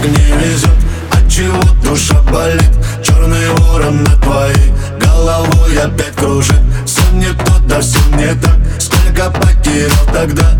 так 0.00 0.10
не 0.10 0.32
везет 0.44 0.70
Отчего 1.10 1.62
душа 1.82 2.20
болит? 2.22 2.70
Черный 3.02 3.48
ворон 3.56 4.02
на 4.04 4.16
твоей 4.16 4.72
головой 5.00 5.76
опять 5.78 6.14
кружит. 6.14 6.60
Сон 6.86 7.18
не 7.18 7.32
тот, 7.32 7.66
да 7.66 7.80
все 7.80 7.98
не 8.16 8.34
так. 8.34 8.56
Сколько 8.78 9.30
потерял 9.30 10.06
тогда 10.12 10.52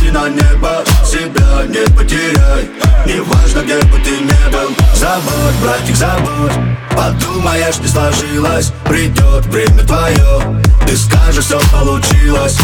смотри 0.00 0.10
на 0.10 0.28
небо 0.28 0.84
Себя 1.04 1.64
не 1.68 1.86
потеряй. 1.96 2.70
Не 3.06 3.20
важно, 3.20 3.60
где 3.60 3.76
бы 3.86 3.98
ты 3.98 4.10
не 4.10 4.50
был 4.50 4.74
Забудь, 4.94 5.54
братик, 5.62 5.96
забудь. 5.96 6.52
Подумаешь, 6.90 7.78
не 7.78 7.88
сложилось 7.88 8.72
Придет 8.84 9.46
время 9.46 9.82
твое 9.84 10.60
Ты 10.86 10.96
скажешь, 10.96 11.44
все 11.44 11.60
получилось. 11.72 12.56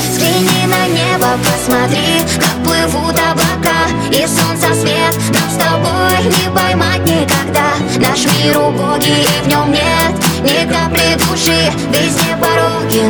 Взгляни 0.00 0.66
на 0.66 0.86
небо, 0.88 1.28
посмотри, 1.44 2.22
как 2.38 2.64
плывут 2.64 3.16
облака 3.18 3.88
И 4.10 4.26
солнца 4.26 4.74
свет. 4.74 5.14
Нам 5.32 5.50
с 5.50 5.56
тобой 5.56 6.24
не 6.24 6.50
поймать 6.54 7.02
никогда. 7.02 7.72
Наш 7.98 8.24
мир 8.36 8.58
убогий 8.58 9.22
и 9.22 9.44
в 9.44 9.48
нем 9.48 9.72
нет 9.72 10.26
ни 10.46 10.72
капли 10.72 11.14
души 11.18 11.72
Везде 11.90 12.36
пороги, 12.40 13.05